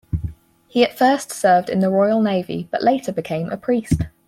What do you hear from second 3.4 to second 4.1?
a priest.